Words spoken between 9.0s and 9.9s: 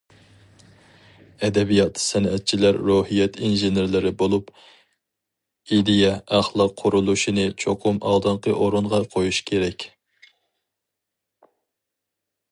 قويۇش كېرەك.